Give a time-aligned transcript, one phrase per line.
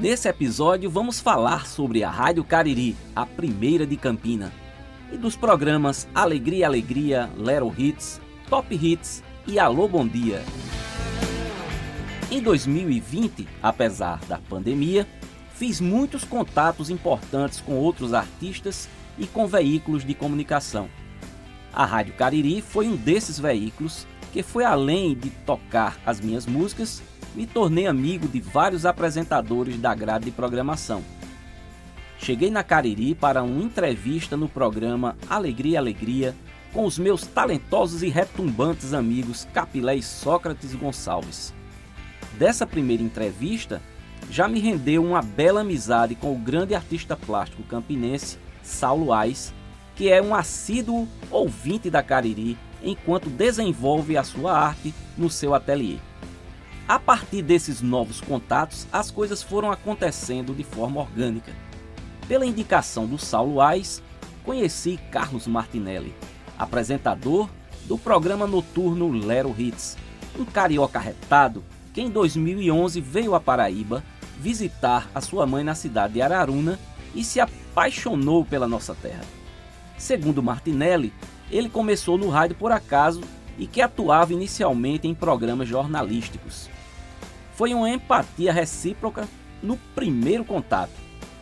[0.00, 4.50] Nesse episódio vamos falar sobre a Rádio Cariri, a primeira de Campina,
[5.12, 8.18] e dos programas Alegria Alegria, Lero Hits,
[8.48, 10.42] Top Hits e Alô Bom Dia.
[12.30, 15.06] Em 2020, apesar da pandemia,
[15.52, 18.88] fiz muitos contatos importantes com outros artistas
[19.18, 20.88] e com veículos de comunicação.
[21.74, 27.02] A Rádio Cariri foi um desses veículos que foi além de tocar as minhas músicas,
[27.34, 31.02] me tornei amigo de vários apresentadores da grade de programação.
[32.18, 36.34] Cheguei na Cariri para uma entrevista no programa Alegria Alegria
[36.72, 41.52] com os meus talentosos e retumbantes amigos Capilé e Sócrates Gonçalves.
[42.38, 43.82] Dessa primeira entrevista,
[44.30, 49.52] já me rendeu uma bela amizade com o grande artista plástico campinense Saulo Ais,
[49.96, 55.98] que é um assíduo ouvinte da Cariri enquanto desenvolve a sua arte no seu ateliê.
[56.90, 61.52] A partir desses novos contatos, as coisas foram acontecendo de forma orgânica.
[62.26, 64.02] Pela indicação do Saulo Ais,
[64.42, 66.12] conheci Carlos Martinelli,
[66.58, 67.48] apresentador
[67.84, 69.96] do programa noturno Lero Hits,
[70.36, 71.62] um carioca retado
[71.94, 74.02] que em 2011 veio a Paraíba
[74.40, 76.76] visitar a sua mãe na cidade de Araruna
[77.14, 79.22] e se apaixonou pela nossa terra.
[79.96, 81.12] Segundo Martinelli,
[81.52, 83.20] ele começou no rádio por acaso
[83.56, 86.68] e que atuava inicialmente em programas jornalísticos.
[87.60, 89.28] Foi uma empatia recíproca
[89.62, 90.94] no primeiro contato.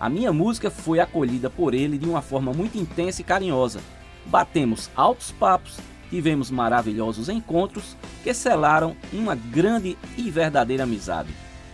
[0.00, 3.80] A minha música foi acolhida por ele de uma forma muito intensa e carinhosa.
[4.24, 5.76] Batemos altos papos,
[6.08, 11.28] tivemos maravilhosos encontros que selaram uma grande e verdadeira amizade.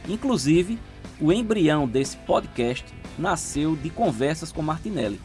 [0.09, 0.77] Inclusive,
[1.21, 5.21] o embrião desse podcast nasceu de conversas com Martinelli.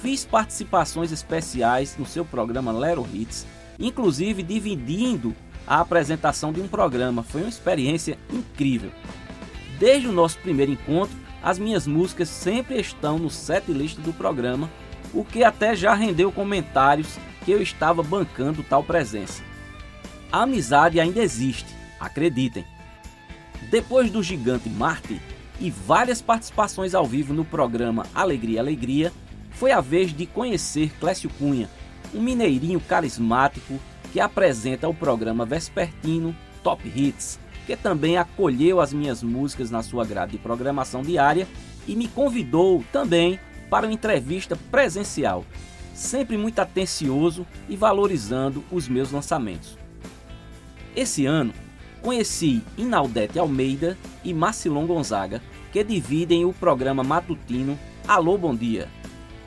[0.00, 3.46] Fiz participações especiais no seu programa Lero Hits,
[3.78, 5.32] inclusive dividindo
[5.66, 7.22] a apresentação de um programa.
[7.22, 8.90] Foi uma experiência incrível.
[9.78, 14.70] Desde o nosso primeiro encontro, as minhas músicas sempre estão no set list do programa,
[15.12, 19.42] o que até já rendeu comentários que eu estava bancando tal presença.
[20.30, 22.64] A amizade ainda existe, acreditem.
[23.70, 25.20] Depois do gigante Marte
[25.60, 29.12] e várias participações ao vivo no programa Alegria Alegria,
[29.52, 31.68] foi a vez de conhecer Clécio Cunha,
[32.14, 33.78] um mineirinho carismático
[34.12, 40.04] que apresenta o programa vespertino Top Hits, que também acolheu as minhas músicas na sua
[40.04, 41.48] grade de programação diária
[41.88, 43.40] e me convidou também
[43.70, 45.46] para uma entrevista presencial,
[45.94, 49.78] sempre muito atencioso e valorizando os meus lançamentos.
[50.94, 51.54] Esse ano,
[52.02, 55.40] conheci Inaldete Almeida e Marcilon Gonzaga,
[55.72, 58.88] que dividem o programa matutino Alô Bom Dia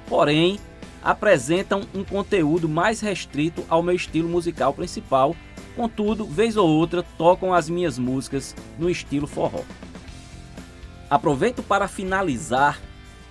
[0.08, 0.60] porém
[1.06, 5.36] apresentam um conteúdo mais restrito ao meu estilo musical principal,
[5.76, 9.62] contudo, vez ou outra tocam as minhas músicas no estilo forró.
[11.08, 12.82] Aproveito para finalizar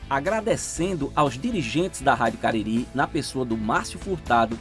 [0.09, 4.57] agradecendo aos dirigentes da Rádio Cariri, na pessoa do Márcio Furtado,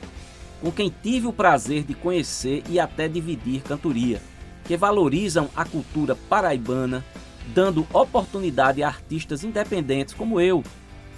[0.59, 4.19] com quem tive o prazer de conhecer e até dividir cantoria,
[4.63, 7.05] que valorizam a cultura paraibana,
[7.53, 10.63] dando oportunidade a artistas independentes como eu,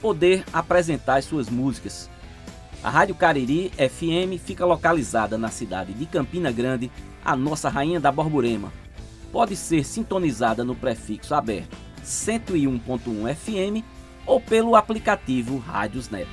[0.01, 2.09] poder apresentar as suas músicas.
[2.83, 6.91] A Rádio Cariri FM fica localizada na cidade de Campina Grande,
[7.23, 8.71] a nossa rainha da Borborema.
[9.31, 13.83] Pode ser sintonizada no prefixo aberto 101.1 FM
[14.25, 16.27] ou pelo aplicativo Rádiosnet.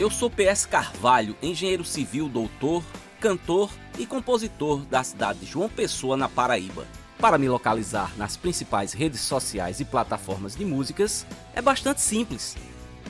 [0.00, 2.82] Eu sou PS Carvalho, engenheiro civil, doutor,
[3.20, 6.84] cantor e compositor da cidade de João Pessoa, na Paraíba.
[7.22, 11.24] Para me localizar nas principais redes sociais e plataformas de músicas
[11.54, 12.56] é bastante simples.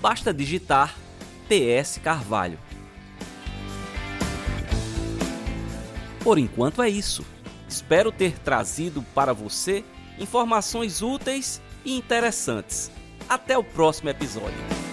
[0.02, 0.94] Basta digitar
[1.48, 2.58] PS Carvalho.
[6.22, 7.24] Por enquanto é isso.
[7.66, 9.82] Espero ter trazido para você
[10.18, 12.90] informações úteis e interessantes.
[13.26, 14.91] Até o próximo episódio.